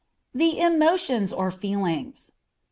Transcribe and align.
_The 0.35 0.55
Emotions 0.57 1.31
or 1.31 1.51
Feelings. 1.51 2.31